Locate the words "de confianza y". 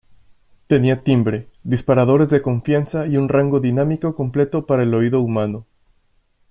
2.29-3.17